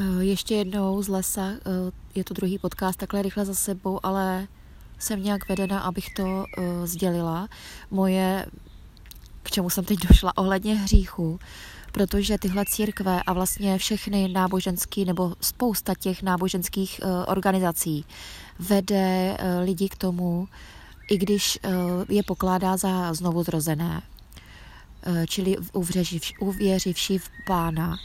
Eh, 0.00 0.24
ještě 0.24 0.54
jednou 0.54 1.02
z 1.02 1.08
lesa, 1.08 1.42
eh, 1.42 1.60
je 2.14 2.24
to 2.24 2.34
druhý 2.34 2.58
podcast, 2.58 2.98
takhle 2.98 3.22
rychle 3.22 3.44
za 3.44 3.54
sebou, 3.54 4.00
ale 4.02 4.48
jsem 4.98 5.22
nějak 5.22 5.48
vedena, 5.48 5.80
abych 5.80 6.14
to 6.16 6.44
eh, 6.44 6.86
sdělila. 6.86 7.48
Moje, 7.90 8.46
k 9.42 9.50
čemu 9.50 9.70
jsem 9.70 9.84
teď 9.84 9.98
došla, 10.08 10.38
ohledně 10.38 10.74
hříchu, 10.74 11.40
protože 11.92 12.38
tyhle 12.38 12.64
církve 12.66 13.22
a 13.22 13.32
vlastně 13.32 13.78
všechny 13.78 14.28
náboženské 14.28 15.04
nebo 15.04 15.34
spousta 15.40 15.94
těch 15.94 16.22
náboženských 16.22 17.00
organizací 17.26 18.04
vede 18.58 19.36
lidi 19.64 19.88
k 19.88 19.96
tomu, 19.96 20.48
i 21.10 21.18
když 21.18 21.58
je 22.08 22.22
pokládá 22.22 22.76
za 22.76 23.14
znovu 23.14 23.42
zrozené, 23.42 24.02
čili 25.26 25.56
uvěřivší 26.40 27.18
v 27.18 27.30
pána, 27.46 27.96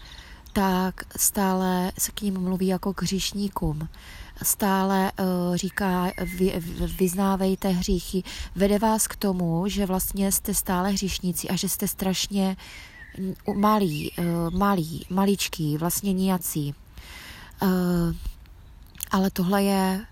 tak 0.55 1.03
stále 1.17 1.91
se 1.99 2.11
k 2.11 2.21
ním 2.21 2.39
mluví 2.39 2.67
jako 2.67 2.93
k 2.93 3.01
hříšníkům. 3.01 3.89
Stále 4.43 5.11
uh, 5.11 5.55
říká, 5.55 6.11
vy, 6.37 6.53
vyznávejte 6.97 7.69
hříchy. 7.69 8.23
Vede 8.55 8.79
vás 8.79 9.07
k 9.07 9.15
tomu, 9.15 9.67
že 9.67 9.85
vlastně 9.85 10.31
jste 10.31 10.53
stále 10.53 10.91
hříšníci 10.91 11.49
a 11.49 11.55
že 11.55 11.69
jste 11.69 11.87
strašně 11.87 12.57
malí, 13.55 14.11
uh, 14.17 14.25
malí, 14.57 15.05
maličký, 15.09 15.77
vlastně 15.77 16.13
nijací. 16.13 16.75
Uh, 17.61 17.69
ale 19.11 19.31
tohle 19.31 19.63
je, 19.63 20.05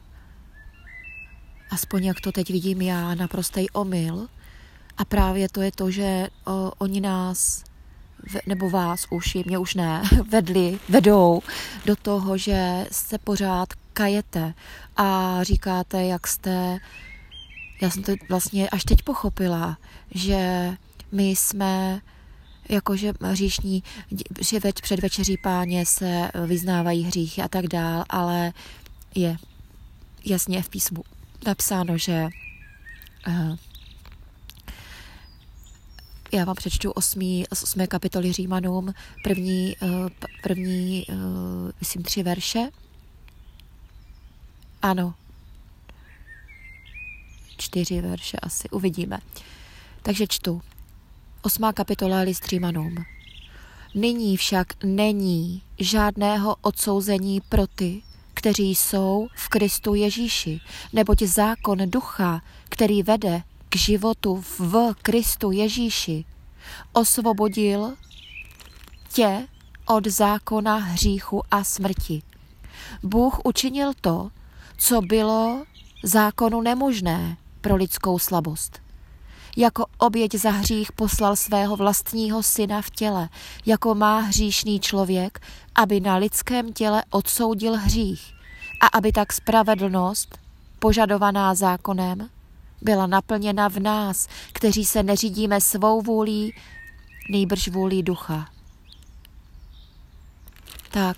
aspoň 1.71 2.03
jak 2.03 2.21
to 2.21 2.31
teď 2.31 2.51
vidím 2.51 2.81
já, 2.81 3.15
naprostý 3.15 3.69
omyl. 3.69 4.27
A 4.97 5.05
právě 5.05 5.49
to 5.49 5.61
je 5.61 5.71
to, 5.71 5.91
že 5.91 6.27
uh, 6.47 6.69
oni 6.77 7.01
nás 7.01 7.63
nebo 8.45 8.69
vás 8.69 9.07
už, 9.09 9.37
mě 9.45 9.57
už 9.57 9.75
ne, 9.75 10.03
vedli, 10.29 10.79
vedou 10.89 11.41
do 11.85 11.95
toho, 11.95 12.37
že 12.37 12.85
se 12.91 13.17
pořád 13.17 13.69
kajete 13.93 14.53
a 14.97 15.39
říkáte, 15.43 16.05
jak 16.05 16.27
jste, 16.27 16.77
já 17.81 17.89
jsem 17.89 18.03
to 18.03 18.11
vlastně 18.29 18.69
až 18.69 18.83
teď 18.83 19.01
pochopila, 19.01 19.77
že 20.11 20.73
my 21.11 21.29
jsme 21.29 22.01
jakože 22.69 23.13
hříšní, 23.21 23.83
že 24.39 24.59
več, 24.59 24.81
před 24.81 24.99
večeří 24.99 25.37
páně 25.37 25.85
se 25.85 26.31
vyznávají 26.45 27.03
hříchy 27.03 27.41
a 27.41 27.47
tak 27.47 27.67
dál, 27.67 28.05
ale 28.09 28.53
je 29.15 29.37
jasně 30.25 30.63
v 30.63 30.69
písmu 30.69 31.03
napsáno, 31.45 31.97
že 31.97 32.27
uh, 33.27 33.55
já 36.33 36.45
vám 36.45 36.55
přečtu 36.55 36.91
osmý, 36.91 37.45
z 37.53 37.63
osmé 37.63 37.87
kapitoly 37.87 38.31
Římanům, 38.31 38.93
první, 39.23 39.75
eh, 39.81 39.87
první, 40.43 41.05
eh, 41.09 41.13
myslím, 41.79 42.03
tři 42.03 42.23
verše. 42.23 42.69
Ano. 44.81 45.13
Čtyři 47.57 48.01
verše 48.01 48.37
asi, 48.37 48.69
uvidíme. 48.69 49.19
Takže 50.01 50.27
čtu. 50.27 50.61
Osmá 51.41 51.73
kapitola 51.73 52.19
list 52.19 52.45
Římanům. 52.45 52.95
Nyní 53.95 54.37
však 54.37 54.83
není 54.83 55.61
žádného 55.79 56.55
odsouzení 56.61 57.41
pro 57.41 57.67
ty, 57.67 58.01
kteří 58.33 58.75
jsou 58.75 59.27
v 59.35 59.49
Kristu 59.49 59.95
Ježíši, 59.95 60.61
neboť 60.93 61.21
zákon 61.21 61.89
ducha, 61.89 62.41
který 62.69 63.03
vede 63.03 63.43
k 63.73 63.75
životu 63.75 64.43
v 64.59 64.93
Kristu 65.01 65.51
Ježíši, 65.51 66.25
osvobodil 66.93 67.93
tě 69.13 69.47
od 69.85 70.07
zákona 70.07 70.75
hříchu 70.75 71.41
a 71.51 71.63
smrti. 71.63 72.21
Bůh 73.03 73.39
učinil 73.43 73.91
to, 74.01 74.29
co 74.77 75.01
bylo 75.01 75.63
zákonu 76.03 76.61
nemožné 76.61 77.37
pro 77.61 77.75
lidskou 77.75 78.19
slabost. 78.19 78.81
Jako 79.57 79.85
oběť 79.97 80.35
za 80.35 80.51
hřích 80.51 80.91
poslal 80.91 81.35
svého 81.35 81.75
vlastního 81.75 82.43
syna 82.43 82.81
v 82.81 82.89
těle, 82.89 83.29
jako 83.65 83.95
má 83.95 84.19
hříšný 84.19 84.79
člověk, 84.79 85.39
aby 85.75 85.99
na 85.99 86.15
lidském 86.15 86.73
těle 86.73 87.03
odsoudil 87.09 87.77
hřích 87.77 88.33
a 88.81 88.87
aby 88.87 89.11
tak 89.11 89.33
spravedlnost, 89.33 90.37
požadovaná 90.79 91.55
zákonem, 91.55 92.29
byla 92.83 93.07
naplněna 93.07 93.67
v 93.67 93.79
nás, 93.79 94.27
kteří 94.53 94.85
se 94.85 95.03
neřídíme 95.03 95.61
svou 95.61 96.01
vůlí, 96.01 96.53
nejbrž 97.29 97.67
vůlí 97.67 98.03
ducha. 98.03 98.49
Tak, 100.91 101.17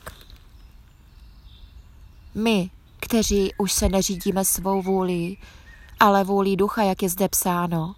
my, 2.35 2.69
kteří 2.99 3.51
už 3.57 3.73
se 3.73 3.89
neřídíme 3.89 4.45
svou 4.45 4.81
vůlí, 4.81 5.37
ale 5.99 6.23
vůlí 6.23 6.55
ducha, 6.55 6.83
jak 6.83 7.03
je 7.03 7.09
zde 7.09 7.29
psáno, 7.29 7.95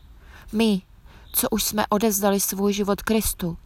my, 0.52 0.82
co 1.34 1.50
už 1.50 1.64
jsme 1.64 1.88
odezdali 1.90 2.40
svůj 2.40 2.74
život 2.74 3.02
Kristu, 3.02 3.58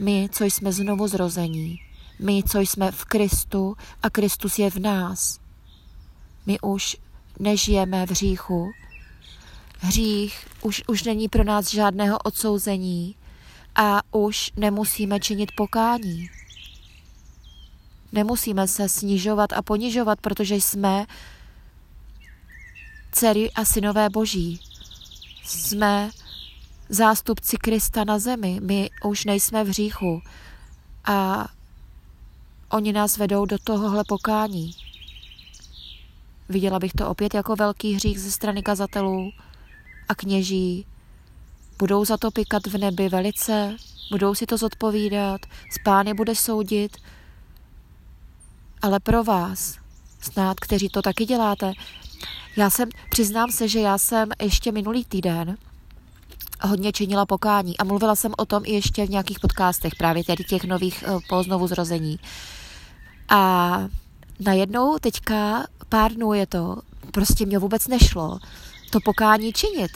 my, 0.00 0.28
co 0.32 0.44
jsme 0.44 0.72
znovu 0.72 1.08
zrození, 1.08 1.80
my, 2.20 2.42
co 2.42 2.58
jsme 2.60 2.92
v 2.92 3.04
Kristu 3.04 3.76
a 4.02 4.10
Kristus 4.10 4.58
je 4.58 4.70
v 4.70 4.76
nás. 4.76 5.38
My 6.46 6.60
už 6.60 6.96
nežijeme 7.38 8.06
v 8.06 8.10
hříchu, 8.10 8.70
hřích 9.80 10.46
už, 10.62 10.82
už 10.86 11.02
není 11.02 11.28
pro 11.28 11.44
nás 11.44 11.70
žádného 11.70 12.18
odsouzení 12.18 13.14
a 13.74 14.02
už 14.12 14.50
nemusíme 14.56 15.20
činit 15.20 15.52
pokání. 15.56 16.30
Nemusíme 18.12 18.68
se 18.68 18.88
snižovat 18.88 19.52
a 19.52 19.62
ponižovat, 19.62 20.20
protože 20.20 20.54
jsme 20.54 21.06
dcery 23.12 23.50
a 23.50 23.64
synové 23.64 24.08
boží. 24.10 24.60
Jsme 25.44 26.10
zástupci 26.88 27.56
Krista 27.56 28.04
na 28.04 28.18
zemi. 28.18 28.60
My 28.62 28.90
už 29.04 29.24
nejsme 29.24 29.64
v 29.64 29.68
hříchu 29.68 30.22
a 31.04 31.48
oni 32.68 32.92
nás 32.92 33.16
vedou 33.16 33.46
do 33.46 33.58
tohohle 33.64 34.04
pokání. 34.08 34.74
Viděla 36.48 36.78
bych 36.78 36.92
to 36.92 37.08
opět 37.08 37.34
jako 37.34 37.56
velký 37.56 37.94
hřích 37.94 38.20
ze 38.20 38.30
strany 38.30 38.62
kazatelů, 38.62 39.30
a 40.10 40.14
kněží. 40.14 40.86
Budou 41.78 42.04
za 42.04 42.16
to 42.16 42.30
pikat 42.30 42.66
v 42.66 42.78
nebi 42.78 43.08
velice, 43.08 43.76
budou 44.10 44.34
si 44.34 44.46
to 44.46 44.56
zodpovídat, 44.56 45.40
spány 45.70 46.14
bude 46.14 46.34
soudit, 46.34 46.96
ale 48.82 49.00
pro 49.00 49.24
vás, 49.24 49.78
snad, 50.20 50.60
kteří 50.60 50.88
to 50.88 51.02
taky 51.02 51.24
děláte, 51.24 51.72
já 52.56 52.70
jsem, 52.70 52.88
přiznám 53.10 53.50
se, 53.50 53.68
že 53.68 53.80
já 53.80 53.98
jsem 53.98 54.28
ještě 54.42 54.72
minulý 54.72 55.04
týden 55.04 55.56
hodně 56.62 56.92
činila 56.92 57.26
pokání 57.26 57.78
a 57.78 57.84
mluvila 57.84 58.16
jsem 58.16 58.32
o 58.38 58.46
tom 58.46 58.62
i 58.66 58.72
ještě 58.72 59.06
v 59.06 59.10
nějakých 59.10 59.40
podcastech, 59.40 59.94
právě 59.98 60.24
tady 60.24 60.44
těch 60.44 60.64
nových 60.64 61.04
uh, 61.08 61.20
po 61.28 61.42
znovu 61.42 61.66
zrození. 61.66 62.18
A 63.28 63.72
najednou 64.40 64.98
teďka 64.98 65.66
pár 65.88 66.12
dnů 66.12 66.32
je 66.32 66.46
to, 66.46 66.76
prostě 67.12 67.46
mě 67.46 67.58
vůbec 67.58 67.88
nešlo 67.88 68.38
to 68.90 69.00
pokání 69.04 69.52
činit. 69.52 69.90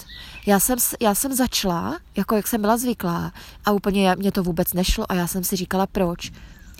Já 0.46 0.60
jsem, 0.60 0.78
já 1.00 1.14
jsem 1.14 1.34
začala, 1.34 1.98
jako 2.16 2.36
jak 2.36 2.46
jsem 2.46 2.60
byla 2.60 2.76
zvyklá 2.76 3.32
a 3.64 3.72
úplně 3.72 4.16
mě 4.18 4.32
to 4.32 4.42
vůbec 4.42 4.72
nešlo 4.72 5.12
a 5.12 5.14
já 5.14 5.26
jsem 5.26 5.44
si 5.44 5.56
říkala 5.56 5.86
proč. 5.86 6.32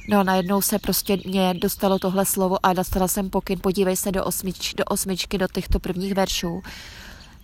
No 0.08 0.20
a 0.20 0.22
najednou 0.22 0.62
se 0.62 0.78
prostě 0.78 1.19
mě 1.26 1.54
dostalo 1.54 1.98
tohle 1.98 2.24
slovo 2.24 2.66
a 2.66 2.72
dostala 2.72 3.08
jsem 3.08 3.30
pokyn, 3.30 3.58
podívej 3.60 3.97
se 3.97 4.12
do, 4.12 4.24
osmič, 4.24 4.74
do 4.74 4.84
osmičky, 4.84 5.38
do 5.38 5.47
těchto 5.53 5.78
prvních 5.78 6.14
veršů 6.14 6.62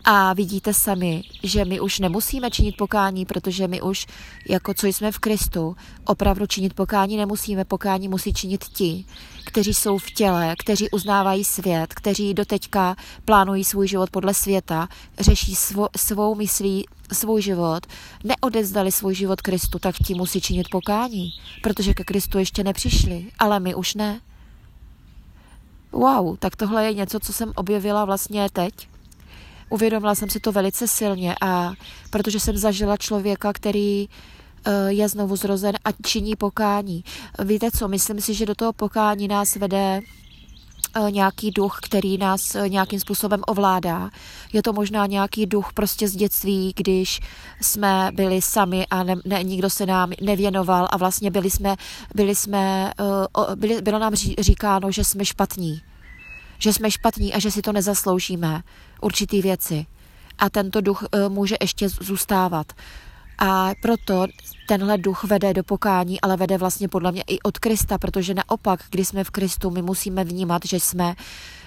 a 0.04 0.32
vidíte 0.32 0.74
sami, 0.74 1.22
že 1.42 1.64
my 1.64 1.80
už 1.80 1.98
nemusíme 1.98 2.50
činit 2.50 2.76
pokání, 2.76 3.24
protože 3.24 3.68
my 3.68 3.82
už, 3.82 4.06
jako 4.48 4.74
co 4.74 4.86
jsme 4.86 5.12
v 5.12 5.18
Kristu, 5.18 5.76
opravdu 6.04 6.46
činit 6.46 6.74
pokání 6.74 7.16
nemusíme. 7.16 7.64
Pokání 7.64 8.08
musí 8.08 8.32
činit 8.32 8.64
ti, 8.64 9.04
kteří 9.44 9.74
jsou 9.74 9.98
v 9.98 10.10
těle, 10.10 10.54
kteří 10.58 10.90
uznávají 10.90 11.44
svět, 11.44 11.94
kteří 11.94 12.34
doteďka 12.34 12.96
plánují 13.24 13.64
svůj 13.64 13.88
život 13.88 14.10
podle 14.10 14.34
světa, 14.34 14.88
řeší 15.18 15.54
svo, 15.54 15.88
svou 15.96 16.34
myslí 16.34 16.86
svůj 17.12 17.42
život, 17.42 17.86
neodezdali 18.24 18.92
svůj 18.92 19.14
život 19.14 19.40
Kristu, 19.40 19.78
tak 19.78 19.94
ti 20.06 20.14
musí 20.14 20.40
činit 20.40 20.66
pokání, 20.70 21.30
protože 21.62 21.94
ke 21.94 22.04
Kristu 22.04 22.38
ještě 22.38 22.64
nepřišli, 22.64 23.26
ale 23.38 23.60
my 23.60 23.74
už 23.74 23.94
ne. 23.94 24.20
Wow, 25.92 26.36
tak 26.36 26.56
tohle 26.56 26.84
je 26.84 26.94
něco, 26.94 27.20
co 27.20 27.32
jsem 27.32 27.52
objevila 27.56 28.04
vlastně 28.04 28.48
teď 28.52 28.88
uvědomila 29.70 30.14
jsem 30.14 30.30
si 30.30 30.40
to 30.40 30.52
velice 30.52 30.88
silně 30.88 31.34
a 31.40 31.72
protože 32.10 32.40
jsem 32.40 32.56
zažila 32.56 32.96
člověka, 32.96 33.52
který 33.52 34.08
eh, 34.64 34.92
je 34.92 35.08
znovu 35.08 35.36
zrozen 35.36 35.74
a 35.84 35.92
činí 36.06 36.36
pokání. 36.36 37.04
Víte 37.44 37.70
co, 37.70 37.88
myslím 37.88 38.20
si, 38.20 38.34
že 38.34 38.46
do 38.46 38.54
toho 38.54 38.72
pokání 38.72 39.28
nás 39.28 39.56
vede 39.56 40.02
Eh, 40.94 41.10
nějaký 41.10 41.50
duch, 41.50 41.78
který 41.82 42.18
nás 42.18 42.54
eh, 42.54 42.68
nějakým 42.68 43.00
způsobem 43.00 43.40
ovládá. 43.46 44.10
Je 44.52 44.62
to 44.62 44.72
možná 44.72 45.06
nějaký 45.06 45.46
duch 45.46 45.72
prostě 45.72 46.08
z 46.08 46.16
dětství, 46.16 46.72
když 46.76 47.20
jsme 47.60 48.10
byli 48.14 48.42
sami 48.42 48.86
a 48.90 49.02
ne, 49.02 49.16
ne, 49.24 49.42
nikdo 49.42 49.70
se 49.70 49.86
nám 49.86 50.12
nevěnoval 50.22 50.88
a 50.90 50.96
vlastně 50.96 51.30
byli 51.30 51.50
jsme, 51.50 51.76
byli 52.14 52.34
jsme, 52.34 52.92
byli, 53.54 53.82
bylo 53.82 53.98
nám 53.98 54.14
říkáno, 54.38 54.90
že 54.90 55.04
jsme 55.04 55.24
špatní. 55.24 55.82
Že 56.60 56.72
jsme 56.72 56.90
špatní 56.90 57.34
a 57.34 57.38
že 57.38 57.50
si 57.50 57.62
to 57.62 57.72
nezasloužíme, 57.72 58.62
určitý 59.00 59.42
věci. 59.42 59.86
A 60.38 60.50
tento 60.50 60.80
duch 60.80 61.04
může 61.28 61.56
ještě 61.60 61.88
zůstávat. 61.88 62.72
A 63.38 63.70
proto 63.82 64.26
tenhle 64.68 64.98
duch 64.98 65.24
vede 65.24 65.54
do 65.54 65.64
pokání, 65.64 66.20
ale 66.20 66.36
vede 66.36 66.58
vlastně 66.58 66.88
podle 66.88 67.12
mě 67.12 67.22
i 67.26 67.40
od 67.40 67.58
Krista, 67.58 67.98
protože 67.98 68.34
naopak, 68.34 68.80
když 68.90 69.08
jsme 69.08 69.24
v 69.24 69.30
Kristu, 69.30 69.70
my 69.70 69.82
musíme 69.82 70.24
vnímat, 70.24 70.62
že 70.64 70.80
jsme, 70.80 71.14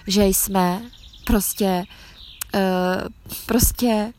že 0.07 0.25
jsme 0.25 0.81
prostě, 1.25 1.83
uh, 2.55 3.09
prostě 3.45 4.13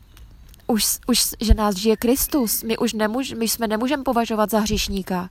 už, 0.67 0.97
už, 1.07 1.23
že 1.41 1.53
nás 1.53 1.75
žije 1.75 1.97
Kristus. 1.97 2.63
My 2.63 2.77
už 2.77 2.93
nemůž, 2.93 3.31
my 3.31 3.47
jsme 3.47 3.67
nemůžeme 3.67 4.03
považovat 4.03 4.49
za 4.49 4.59
hříšníka. 4.59 5.29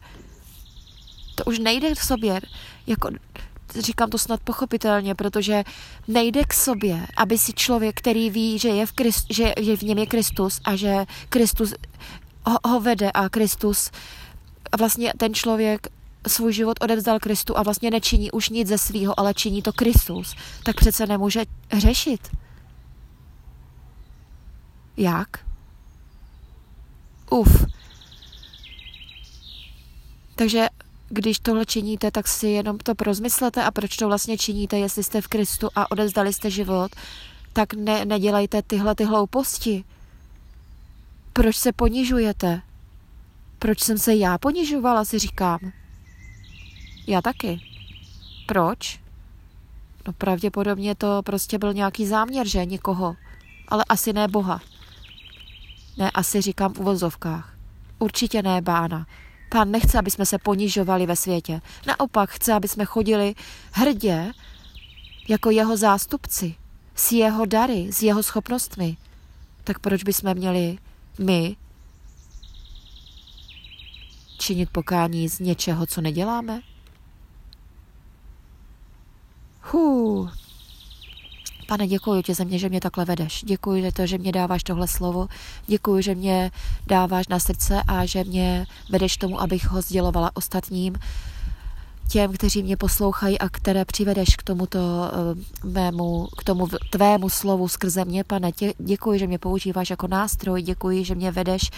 To 1.34 1.44
už 1.44 1.58
nejde 1.58 1.94
v 1.94 2.04
sobě. 2.04 2.40
Jako, 2.86 3.10
říkám 3.78 4.10
to 4.10 4.18
snad 4.18 4.40
pochopitelně, 4.40 5.14
protože 5.14 5.64
nejde 6.08 6.44
k 6.44 6.54
sobě, 6.54 7.06
aby 7.16 7.38
si 7.38 7.52
člověk, 7.52 7.98
který 7.98 8.30
ví, 8.30 8.58
že, 8.58 8.68
je 8.68 8.86
v, 8.86 8.92
Christ, 8.92 9.26
že, 9.30 9.52
že 9.60 9.76
v 9.76 9.82
něm 9.82 9.98
je 9.98 10.06
Kristus 10.06 10.60
a 10.64 10.76
že 10.76 11.04
Kristus 11.28 11.74
ho, 12.46 12.58
ho 12.64 12.80
vede 12.80 13.10
a 13.10 13.28
Kristus, 13.28 13.90
vlastně 14.78 15.12
ten 15.18 15.34
člověk 15.34 15.86
svůj 16.26 16.52
život 16.52 16.76
odevzdal 16.80 17.18
Kristu 17.18 17.58
a 17.58 17.62
vlastně 17.62 17.90
nečiní 17.90 18.30
už 18.30 18.48
nic 18.48 18.68
ze 18.68 18.78
svého, 18.78 19.20
ale 19.20 19.34
činí 19.34 19.62
to 19.62 19.72
Kristus, 19.72 20.34
tak 20.62 20.76
přece 20.76 21.06
nemůže 21.06 21.44
řešit. 21.72 22.20
Jak? 24.96 25.28
Uf. 27.30 27.64
Takže 30.36 30.68
když 31.08 31.38
tohle 31.38 31.66
činíte, 31.66 32.10
tak 32.10 32.28
si 32.28 32.46
jenom 32.46 32.78
to 32.78 32.94
prozmyslete 32.94 33.64
a 33.64 33.70
proč 33.70 33.96
to 33.96 34.06
vlastně 34.06 34.38
činíte, 34.38 34.78
jestli 34.78 35.04
jste 35.04 35.20
v 35.20 35.28
Kristu 35.28 35.68
a 35.74 35.90
odevzdali 35.90 36.32
jste 36.32 36.50
život, 36.50 36.92
tak 37.52 37.74
ne, 37.74 38.04
nedělejte 38.04 38.62
tyhle 38.62 38.94
ty 38.94 39.04
hlouposti. 39.04 39.84
Proč 41.32 41.56
se 41.56 41.72
ponižujete? 41.72 42.62
Proč 43.58 43.80
jsem 43.80 43.98
se 43.98 44.14
já 44.14 44.38
ponižovala, 44.38 45.04
si 45.04 45.18
říkám. 45.18 45.58
Já 47.06 47.22
taky. 47.22 47.60
Proč? 48.46 49.00
No 50.06 50.12
pravděpodobně 50.12 50.94
to 50.94 51.22
prostě 51.22 51.58
byl 51.58 51.74
nějaký 51.74 52.06
záměr, 52.06 52.48
že 52.48 52.64
někoho. 52.64 53.16
Ale 53.68 53.84
asi 53.88 54.12
ne 54.12 54.28
Boha. 54.28 54.60
Ne, 55.96 56.10
asi 56.10 56.40
říkám 56.40 56.72
v 56.72 56.78
uvozovkách. 56.78 57.56
Určitě 57.98 58.42
ne 58.42 58.62
Bána. 58.62 59.06
Pán 59.54 59.70
nechce, 59.70 59.98
aby 59.98 60.10
jsme 60.10 60.26
se 60.26 60.38
ponižovali 60.38 61.06
ve 61.06 61.16
světě. 61.16 61.60
Naopak 61.86 62.30
chce, 62.30 62.52
aby 62.52 62.68
jsme 62.68 62.84
chodili 62.84 63.34
hrdě 63.72 64.32
jako 65.28 65.50
jeho 65.50 65.76
zástupci, 65.76 66.54
s 66.94 67.12
jeho 67.12 67.46
dary, 67.46 67.92
s 67.92 68.02
jeho 68.02 68.22
schopnostmi. 68.22 68.96
Tak 69.64 69.78
proč 69.78 70.02
bychom 70.02 70.34
měli 70.34 70.78
my 71.18 71.56
činit 74.38 74.70
pokání 74.70 75.28
z 75.28 75.38
něčeho, 75.38 75.86
co 75.86 76.00
neděláme? 76.00 76.60
Hů. 79.60 80.30
Pane, 81.66 81.86
děkuji 81.86 82.22
ti 82.22 82.34
za 82.34 82.44
mě, 82.44 82.58
že 82.58 82.68
mě 82.68 82.80
takhle 82.80 83.04
vedeš. 83.04 83.44
Děkuji 83.46 83.82
za 83.82 83.90
to, 83.90 84.06
že 84.06 84.18
mě 84.18 84.32
dáváš 84.32 84.62
tohle 84.62 84.88
slovo. 84.88 85.28
Děkuji, 85.66 86.02
že 86.02 86.14
mě 86.14 86.50
dáváš 86.86 87.28
na 87.28 87.38
srdce 87.38 87.82
a 87.86 88.06
že 88.06 88.24
mě 88.24 88.66
vedeš 88.90 89.16
tomu, 89.16 89.40
abych 89.40 89.66
ho 89.66 89.82
sdělovala 89.82 90.30
ostatním 90.34 90.94
těm, 92.08 92.32
kteří 92.32 92.62
mě 92.62 92.76
poslouchají 92.76 93.38
a 93.38 93.48
které 93.48 93.84
přivedeš 93.84 94.36
k 94.36 94.42
tomuto 94.42 94.78
uh, 94.78 95.72
mému, 95.72 96.28
k 96.38 96.44
tomu 96.44 96.68
tvému 96.90 97.28
slovu 97.28 97.68
skrze 97.68 98.04
mě, 98.04 98.24
pane. 98.24 98.50
Děkuji, 98.78 99.18
že 99.18 99.26
mě 99.26 99.38
používáš 99.38 99.90
jako 99.90 100.06
nástroj, 100.06 100.62
děkuji, 100.62 101.04
že 101.04 101.14
mě 101.14 101.30
vedeš 101.30 101.70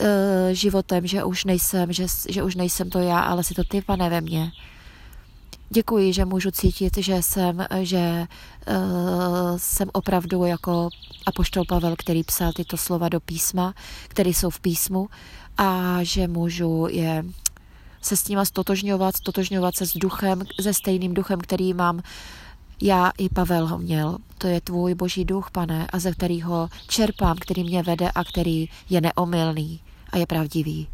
uh, 0.00 0.06
životem, 0.52 1.06
že 1.06 1.24
už 1.24 1.44
nejsem, 1.44 1.92
že, 1.92 2.06
že 2.28 2.42
už 2.42 2.54
nejsem 2.54 2.90
to 2.90 2.98
já, 2.98 3.20
ale 3.20 3.44
si 3.44 3.54
to 3.54 3.64
ty, 3.64 3.82
pane, 3.82 4.10
ve 4.10 4.20
mně. 4.20 4.52
Děkuji, 5.74 6.12
že 6.12 6.24
můžu 6.24 6.50
cítit, 6.50 6.96
že 6.96 7.22
jsem, 7.22 7.66
že 7.80 8.26
uh, 8.68 8.76
jsem 9.56 9.88
opravdu 9.92 10.44
jako 10.44 10.88
apoštol 11.26 11.64
Pavel, 11.68 11.94
který 11.98 12.22
psal 12.22 12.52
tyto 12.52 12.76
slova 12.76 13.08
do 13.08 13.20
písma, 13.20 13.74
které 14.08 14.30
jsou 14.30 14.50
v 14.50 14.60
písmu 14.60 15.08
a 15.58 15.98
že 16.02 16.28
můžu 16.28 16.86
je 16.90 17.24
se 18.02 18.16
s 18.16 18.28
nima 18.28 18.44
stotožňovat, 18.44 19.16
stotožňovat 19.16 19.76
se 19.76 19.86
s 19.86 19.92
duchem, 19.92 20.42
se 20.60 20.74
stejným 20.74 21.14
duchem, 21.14 21.40
který 21.40 21.74
mám 21.74 22.02
já 22.82 23.12
i 23.18 23.28
Pavel 23.28 23.66
ho 23.66 23.78
měl. 23.78 24.18
To 24.38 24.46
je 24.46 24.60
tvůj 24.60 24.94
boží 24.94 25.24
duch, 25.24 25.50
pane, 25.50 25.86
a 25.86 25.98
ze 25.98 26.12
kterého 26.12 26.68
čerpám, 26.88 27.36
který 27.40 27.64
mě 27.64 27.82
vede 27.82 28.10
a 28.10 28.24
který 28.24 28.68
je 28.90 29.00
neomylný 29.00 29.80
a 30.10 30.18
je 30.18 30.26
pravdivý. 30.26 30.88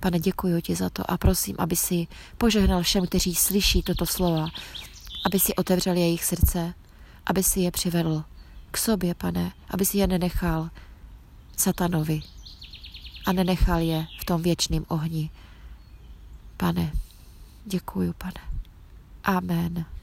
Pane, 0.00 0.20
děkuji 0.20 0.62
ti 0.62 0.74
za 0.74 0.90
to 0.90 1.10
a 1.10 1.18
prosím, 1.18 1.56
aby 1.58 1.76
si 1.76 2.06
požehnal 2.38 2.82
všem, 2.82 3.06
kteří 3.06 3.34
slyší 3.34 3.82
toto 3.82 4.06
slova, 4.06 4.48
aby 5.26 5.38
si 5.40 5.54
otevřel 5.54 5.96
jejich 5.96 6.24
srdce, 6.24 6.74
aby 7.26 7.42
si 7.42 7.60
je 7.60 7.70
přivedl 7.70 8.24
k 8.70 8.76
sobě, 8.76 9.14
pane, 9.14 9.52
aby 9.70 9.86
si 9.86 9.98
je 9.98 10.06
nenechal 10.06 10.70
satanovi 11.56 12.22
a 13.26 13.32
nenechal 13.32 13.80
je 13.80 14.06
v 14.20 14.24
tom 14.24 14.42
věčném 14.42 14.84
ohni. 14.88 15.30
Pane, 16.56 16.92
děkuju, 17.64 18.12
pane. 18.12 18.40
Amen. 19.24 19.95